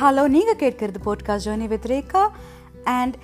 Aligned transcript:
Hello 0.00 0.22
நீங்கள் 0.34 0.58
கேட்கறது 0.60 0.98
podcast 1.04 1.46
journey 1.46 1.66
with 1.72 1.86
Rekha. 1.90 2.22
And 2.94 3.14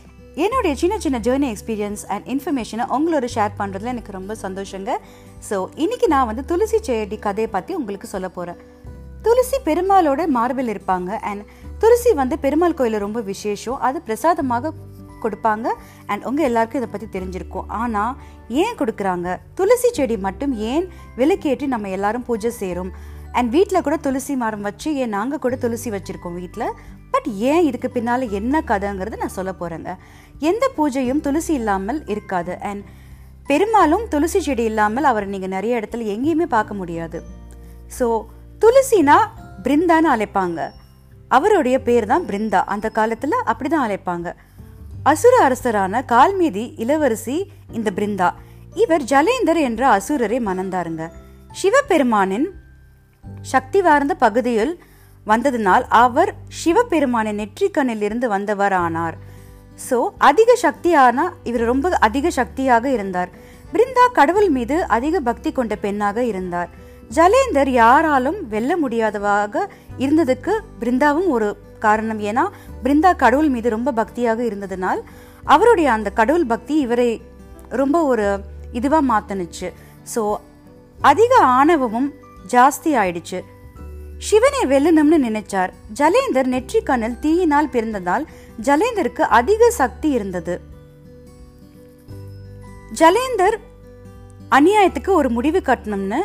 என்னுடைய 0.44 0.72
சின்ன 0.82 0.94
சின்ன 1.04 1.18
ஜேர்னி 1.26 1.48
எக்ஸ்பீரியன்ஸ் 1.54 2.02
அண்ட் 2.12 2.26
இன்ஃபர்மேஷனை 2.34 2.84
உங்களோட 2.96 3.26
ஷேர் 3.34 3.56
பண்ணுறதுல 3.60 3.92
எனக்கு 3.94 4.12
ரொம்ப 4.18 4.36
சந்தோஷங்க. 4.42 4.90
ஸோ 5.48 5.56
இன்னைக்கு 5.84 6.08
நான் 6.08 6.28
வந்து 6.30 6.44
துளசி 6.44 6.78
செடி 6.88 7.18
கதையை 7.26 7.48
பற்றி 7.56 7.74
உங்களுக்கு 7.80 8.08
சொல்ல 8.14 8.28
போகிறேன் 8.28 8.60
துளசி 9.22 9.58
பெருமாளோட 9.68 10.20
மார்பில் 10.36 10.72
இருப்பாங்க. 10.74 11.10
அண்ட் 11.30 11.42
துளசி 11.78 12.12
வந்து 12.22 12.38
பெருமாள் 12.38 12.78
கோயிலில் 12.80 13.04
ரொம்ப 13.06 13.20
விசேஷம். 13.32 13.78
அது 13.88 14.00
பிரசாதமாக 14.08 14.74
கொடுப்பாங்க. 15.24 15.66
அண்ட் 16.10 16.24
உங்கள் 16.28 16.48
எல்லாருக்கும் 16.48 16.80
இதை 16.82 16.90
பற்றி 16.92 17.08
தெரிஞ்சிருக்கும். 17.16 17.66
ஆனால் 17.80 18.14
ஏன் 18.62 18.76
கொடுக்குறாங்க? 18.80 19.38
துளசி 19.54 19.88
செடி 19.98 20.18
மட்டும் 20.28 20.52
ஏன் 20.72 20.86
விலைக்கேற்றி 21.16 21.66
நம்ம 21.74 21.88
எல்லாரும் 21.98 22.26
பூஜை 22.28 22.50
செய்கிறோம் 22.50 22.92
அண்ட் 23.38 23.50
வீட்டில் 23.56 23.84
கூட 23.86 23.96
துளசி 23.96 24.34
மரம் 24.42 24.66
வச்சு 24.68 24.88
ஏன் 25.02 25.14
நாங்கள் 25.16 25.42
கூட 25.44 25.56
துளசி 25.56 25.90
வச்சுருக்கோம் 25.90 26.38
வீட்டில் 26.40 26.74
பட் 27.12 27.28
ஏன் 27.50 27.66
இதுக்கு 27.68 27.88
பின்னால் 27.96 28.24
என்ன 28.38 28.62
கதைங்கிறது 28.70 29.20
நான் 29.22 29.36
சொல்ல 29.38 29.52
போகிறேங்க 29.60 29.92
எந்த 30.50 30.64
பூஜையும் 30.76 31.22
துளசி 31.26 31.52
இல்லாமல் 31.60 32.00
இருக்காது. 32.12 32.54
அண்ட் 32.70 32.82
பெரும்பாலும் 33.50 34.04
துளசி 34.08 34.40
செடி 34.46 34.64
இல்லாமல் 34.70 35.08
அவரை 35.10 35.26
நீங்கள் 35.28 35.54
நிறைய 35.54 35.78
இடத்துல 35.80 36.06
எங்கேயுமே 36.14 36.46
பார்க்க 36.56 36.80
முடியாது. 36.80 37.18
ஸோ 37.98 38.06
துளசினா 38.62 39.16
பிருந்தான்னு 39.64 40.08
அழைப்பாங்க. 40.14 40.60
அவருடைய 41.28 41.76
பேர் 41.88 42.06
தான் 42.12 42.26
பிருந்தா. 42.28 42.60
அந்த 42.74 42.86
காலத்தில் 42.98 43.44
அப்படி 43.50 43.68
தான் 43.70 43.86
அழைப்பாங்க. 43.86 44.28
அசுர 45.02 45.34
அரசரான 45.48 46.02
கால்மீதி 46.12 46.64
இளவரசி 46.84 47.36
இந்த 47.72 47.88
பிருந்தா. 47.98 48.28
இவர் 48.74 49.04
ஜலேந்தர் 49.12 49.60
என்ற 49.68 49.82
அசுரரை 49.98 50.38
மணந்தாருங்க. 50.48 51.04
சிவபெருமானின் 51.60 52.48
சக்தி 53.52 53.80
வார்ந்த 53.80 54.14
பகுதியில் 54.14 54.72
வந்ததினால் 55.26 55.84
அவர் 56.04 56.30
சிவபெருமானின் 56.60 57.40
நெற்றிக்கண்ணில் 57.40 58.04
இருந்து 58.06 58.28
வந்தவர் 58.28 58.72
ஆனார் 58.72 59.16
ஸோ 59.88 59.98
அதிக 60.18 60.50
சக்தியான 60.62 61.18
இவர் 61.44 61.64
ரொம்ப 61.64 61.88
அதிக 62.06 62.30
சக்தியாக 62.30 62.84
இருந்தார். 62.90 63.30
பிருந்தா 63.72 64.04
கடவுள் 64.12 64.48
மீது 64.48 64.76
அதிக 64.86 65.20
பக்தி 65.20 65.50
கொண்ட 65.52 65.74
பெண்ணாக 65.76 66.24
இருந்தார். 66.24 66.70
ஜலேந்தர் 67.14 67.70
யாராலும் 67.72 68.38
வெல்ல 68.48 68.72
முடியாதவாக 68.76 69.62
இருந்ததுக்கு 69.98 70.52
பிருந்தாவும் 70.80 71.28
ஒரு 71.28 71.48
காரணம். 71.78 72.20
ஏன்னா 72.20 72.44
பிருந்தா 72.84 73.10
கடவுள் 73.16 73.48
மீது 73.48 73.68
ரொம்ப 73.76 73.92
பக்தியாக 73.92 74.40
இருந்ததுனால் 74.50 75.00
அவருடைய 75.44 75.92
அந்த 75.92 76.08
கடவுள் 76.10 76.46
பக்தி 76.46 76.74
இவரை 76.78 77.10
ரொம்ப 77.68 78.04
ஒரு 78.04 78.26
இதுவாக 78.72 79.04
மாத்தனுச்சு. 79.12 79.68
ஸோ 80.14 80.22
அதிக 81.00 81.32
ஆணவமும் 81.44 82.08
ஜாஸ்தி 82.54 82.90
ஆயிடுச்சு 83.02 83.38
சிவனை 84.28 84.62
வெல்லணும்னு 84.72 85.18
நினைச்சார். 85.26 85.70
ஜலேந்தர் 85.98 86.48
நெற்றிக்கண்ணில் 86.54 87.20
தீயினால் 87.24 87.70
பிறந்ததால் 87.74 88.24
ஜலேந்தருக்கு 88.66 89.22
அதிக 89.38 89.70
சக்தி 89.78 90.08
இருந்தது. 90.16 90.54
ஜலேந்தர் 93.00 93.56
அநியாயத்துக்கு 94.58 95.10
ஒரு 95.20 95.28
முடிவு 95.36 95.60
கட்டணும்னு 95.68 96.20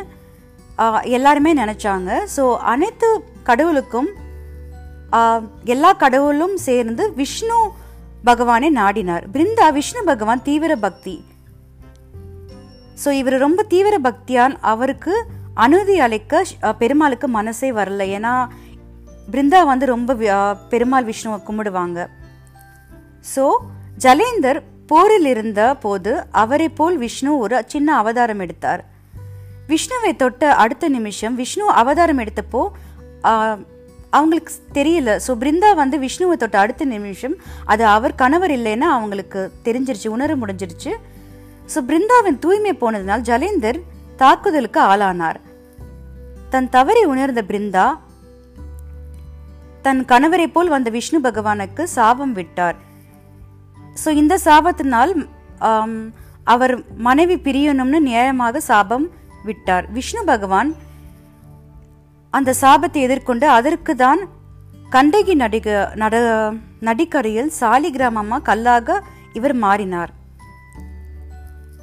எல்லாருமே 1.16 1.52
நினைச்சாங்க. 1.62 2.10
ஸோ 2.36 2.44
அனைத்து 2.72 3.08
கடவுளுக்கும் 3.48 4.10
எல்லா 5.74 5.90
கடவுளும் 6.02 6.56
சேர்ந்து 6.66 7.04
விஷ்ணு 7.20 7.58
பகவானை 8.28 8.68
நாடினார். 8.80 9.24
பிருந்தா 9.34 9.66
விஷ்ணு 9.78 10.00
பகவான் 10.10 10.44
தீவிர 10.48 10.72
பக்தி. 10.86 11.16
ஸோ 13.02 13.08
இவர் 13.20 13.36
ரொம்ப 13.46 13.60
தீவிர 13.72 13.96
பக்தியான் 14.08 14.56
அவருக்கு 14.72 15.14
அனுதி 15.64 15.94
அளிக்க 16.06 16.42
பெருமாளுக்கு 16.82 17.28
மனசே 17.38 17.68
வரல. 17.78 18.02
ஏன்னா 18.16 18.32
பிருந்தா 19.34 19.60
வந்து 19.70 19.86
ரொம்ப 19.94 20.16
பெருமாள் 20.72 21.08
விஷ்ணுவை 21.10 21.38
கும்பிடுவாங்க. 21.46 21.98
ஸோ 23.34 23.44
ஜலேந்தர் 24.04 24.60
போரில் 24.90 25.28
இருந்த 25.34 25.60
போது 25.84 26.12
அவரை 26.42 26.68
போல் 26.80 26.98
விஷ்ணு 27.04 27.30
ஒரு 27.44 27.56
சின்ன 27.72 27.88
அவதாரம் 28.00 28.42
எடுத்தார். 28.44 28.82
விஷ்ணுவை 29.72 30.12
தொட்ட 30.22 30.42
அடுத்த 30.64 30.88
நிமிஷம் 30.96 31.34
விஷ்ணு 31.40 31.64
அவதாரம் 31.80 32.20
எடுத்தப்போ 32.24 32.62
அவங்களுக்கு 34.16 34.52
தெரியல. 34.76 35.10
ஸோ 35.24 35.32
பிருந்தா 35.42 35.70
வந்து 35.80 35.96
விஷ்ணுவை 36.04 36.36
தொட்ட 36.42 36.56
அடுத்த 36.64 36.84
நிமிஷம் 36.92 37.34
அது 37.72 37.84
அவர் 37.94 38.14
கணவர் 38.22 38.54
இல்லைன்னு 38.58 38.86
அவங்களுக்கு 38.96 39.40
தெரிஞ்சிருச்சு 39.66 40.14
உணர 40.16 40.36
முடிஞ்சிருச்சு. 40.42 40.92
ஸோ 41.72 41.78
பிருந்தாவின் 41.90 42.40
தூய்மை 42.44 42.74
போனதினால் 42.82 43.26
ஜலேந்தர் 43.30 43.80
தாக்குதலுக்கு 44.22 44.80
ஆளானார். 44.90 45.40
தன் 46.56 46.68
தவறை 46.76 47.04
உணர்ந்த 47.12 47.40
பிருந்தா 47.50 47.86
தன் 49.86 50.02
கணவரை 50.12 50.46
போல் 50.52 50.70
வந்த 50.74 50.88
விஷ்ணு 50.94 51.18
பகவானுக்கு 51.24 51.82
சாபம் 51.96 52.32
விட்டார். 52.38 52.76
ஸோ 54.02 54.08
இந்த 54.20 54.34
சாபத்தினால் 54.44 55.12
அவர் 56.52 56.74
மனைவி 57.06 57.36
பிரியணும்னு 57.46 57.98
நியாயமாக 58.08 58.62
சாபம் 58.70 59.06
விட்டார். 59.48 59.86
விஷ்ணு 59.96 60.22
பகவான் 60.30 60.70
அந்த 62.38 62.54
சாபத்தை 62.62 63.00
எதிர்கொண்டு 63.06 63.46
அதற்கு 63.58 63.92
தான் 64.04 64.20
கண்டகி 64.94 65.34
நடிக 65.42 65.68
நட 66.02 66.16
நடிக்கரையில் 66.88 67.52
சாலிகிராமமா 67.60 68.38
கல்லாக 68.48 68.98
இவர் 69.38 69.56
மாறினார். 69.64 70.12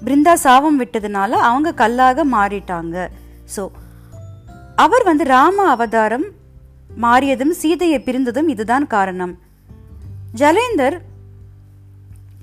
பிருந்தா 0.06 0.36
சாபம் 0.46 0.80
விட்டதுனால 0.82 1.32
அவங்க 1.52 1.78
கல்லாக 1.82 2.26
மாறிட்டாங்க. 2.36 2.96
ஸோ 3.56 3.64
அவர் 4.76 5.04
வந்து 5.04 5.24
ராம 5.24 5.66
அவதாரம் 5.68 6.26
மாறியதும் 7.02 7.54
சீதையை 7.62 8.00
பிரிந்ததும் 8.00 8.48
இதுதான் 8.48 8.88
காரணம். 8.88 9.34
ஜலேந்தர் 10.36 10.98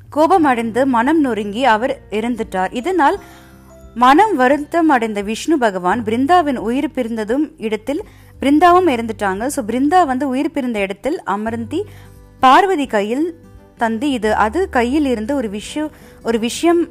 கோபமடைந்து 0.08 0.86
மனம் 0.86 1.20
நொறுங்கி 1.20 1.64
அவர் 1.64 2.02
இறந்துட்டார். 2.10 2.72
இதனால் 2.72 3.18
மனம் 3.94 4.34
வருத்தம் 4.36 4.88
அடைந்த 4.88 5.20
விஷ்ணு 5.22 5.58
பகவான் 5.58 6.00
பிருந்தாவின் 6.02 6.58
உயிர் 6.68 6.94
பிரிந்ததும் 6.96 7.46
இடத்தில் 7.56 8.02
பிருந்தாவும் 8.40 8.90
இறந்துட்டாங்க. 8.94 9.46
ஸோ 9.56 9.62
பிருந்தா 9.70 10.06
வந்து 10.06 10.28
உயிர் 10.28 10.52
பிரிந்த 10.52 10.78
இடத்தில் 10.80 11.18
அமர்ந்தி 11.36 11.80
பார்வதி 12.40 12.86
கையில் 12.86 13.26
தந்து 13.76 14.10
இது 14.10 14.34
அது 14.34 14.68
கையில் 14.68 15.04
இருந்து 15.04 15.34
ஒரு 15.34 15.48
விஷயம் 15.48 15.90
ஒரு 16.22 16.38
விஷயம் 16.38 16.88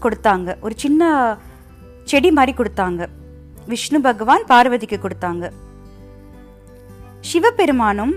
கொடுத்தாங்க. 0.00 0.48
ஒரு 0.60 0.74
சின்ன 0.76 1.10
செடி 2.04 2.30
மாதிரி 2.30 2.54
கொடுத்தாங்க. 2.58 3.08
விஷ்ணு 3.70 3.98
பகவான் 4.08 4.44
பார்வதிக்கு 4.52 4.98
கொடுத்தாங்க. 5.04 5.44
சிவபெருமானும் 7.30 8.14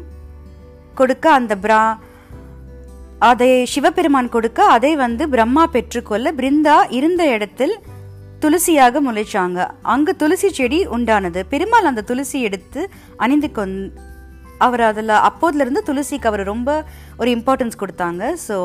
கொடுக்க 1.00 1.26
அந்த 1.40 1.54
பிரா 1.64 1.82
அதை 3.30 3.52
சிவபெருமான் 3.72 4.34
கொடுக்க 4.34 4.60
அதை 4.76 4.92
வந்து 5.06 5.24
பிரம்மா 5.34 5.64
பெற்றுக்கொள்ள 5.76 6.28
பிருந்தா 6.40 6.76
இருந்த 6.98 7.24
இடத்தில் 7.36 7.74
துளசியாக 8.44 9.02
முளைச்சாங்க. 9.06 9.60
அங்கு 9.94 10.12
துளசி 10.22 10.50
செடி 10.58 10.80
உண்டானது. 10.96 11.40
பெருமாள் 11.54 11.90
அந்த 11.90 12.06
துளசி 12.10 12.38
எடுத்து 12.48 12.82
அணிந்து 13.24 13.50
கொந் 13.58 13.76
அவர் 14.66 14.84
அதில் 14.90 15.14
அப்போதுலேருந்து 15.30 15.82
துளசிக்கு 15.90 16.30
அவர் 16.30 16.44
ரொம்ப 16.52 16.70
ஒரு 17.22 17.30
இம்பார்ட்டன்ஸ் 17.38 17.80
கொடுத்தாங்க. 17.82 18.24
ஸோ 18.48 18.58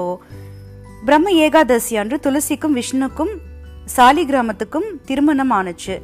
பிரம்ம 1.09 1.33
ஏகாதசி 1.47 1.95
அன்று 2.03 2.17
துளசிக்கும் 2.27 2.77
விஷ்ணுக்கும் 2.81 3.33
சாலி 3.95 4.23
கிராமத்துக்கும் 4.31 4.89
திருமணம் 5.09 5.55
ஆனுச்சு. 5.59 5.97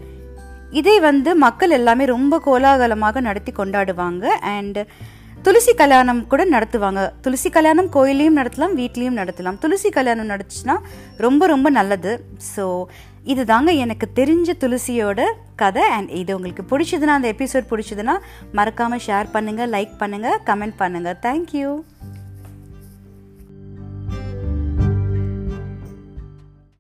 இதை 0.78 0.96
வந்து 1.08 1.30
மக்கள் 1.44 1.76
எல்லாமே 1.78 2.04
ரொம்ப 2.14 2.34
கோலாகலமாக 2.46 3.20
நடத்தி 3.28 3.52
கொண்டாடுவாங்க. 3.52 4.24
அண்ட் 4.54 4.80
துளசி 5.44 5.72
கல்யாணம் 5.80 6.22
கூட 6.32 6.42
நடத்துவாங்க. 6.54 7.02
துளசி 7.24 7.48
கல்யாணம் 7.50 7.92
கோயிலையும் 7.94 8.38
நடத்தலாம் 8.40 8.74
வீட்லேயும் 8.80 9.20
நடத்தலாம். 9.20 9.60
துளசி 9.62 9.90
கல்யாணம் 9.98 10.30
நடந்துச்சுன்னா 10.32 10.76
ரொம்ப 11.26 11.46
ரொம்ப 11.54 11.70
நல்லது. 11.78 12.12
ஸோ 12.54 12.66
இதுதாங்க 13.32 13.70
எனக்கு 13.84 14.06
தெரிஞ்ச 14.18 14.50
துளசியோட 14.62 15.22
கதை. 15.62 15.86
அண்ட் 15.96 16.12
இது 16.20 16.36
உங்களுக்கு 16.36 16.64
பிடிச்சதுன்னா 16.72 17.16
அந்த 17.18 17.30
எபிசோட் 17.34 17.70
பிடிச்சதுன்னா 17.72 18.16
மறக்காமல் 18.58 19.04
ஷேர் 19.06 19.34
பண்ணுங்கள் 19.36 19.72
லைக் 19.76 19.96
பண்ணுங்கள் 20.02 20.38
கமெண்ட் 20.50 20.78
பண்ணுங்கள் 20.82 21.18
தேங்க்யூ 21.26 21.70